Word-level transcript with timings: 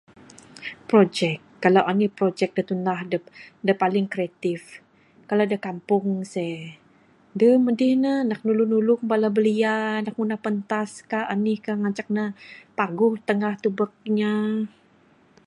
Projek, 0.89 1.39
kalau 1.63 1.83
anih 1.91 2.11
projek 2.17 2.49
da 2.57 2.63
tunah 2.69 2.97
adep, 3.03 3.23
da 3.65 3.73
paling 3.81 4.05
kreatif. 4.13 4.61
Kalau 5.27 5.43
da 5.51 5.57
kampung 5.67 6.05
seeh, 6.33 6.63
deh 7.39 7.55
madi 7.65 7.89
ne 8.03 8.13
nak 8.29 8.39
nulung 8.45 8.71
nulung 8.73 9.01
bala 9.11 9.29
belia 9.35 9.75
nak 10.03 10.15
ngunah 10.15 10.39
pentas 10.45 10.91
ka 11.11 11.19
anih 11.33 11.57
ka 11.65 11.71
ngancak 11.81 12.07
ne 12.15 12.23
paguh 12.77 13.13
tangah 13.27 13.53
tubek 13.63 13.91
inya. 14.09 14.33